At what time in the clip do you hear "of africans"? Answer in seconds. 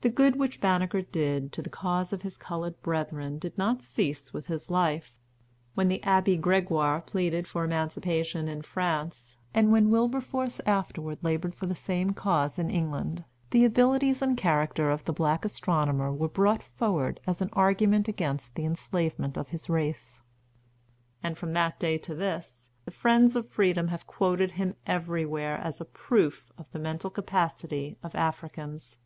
28.02-28.96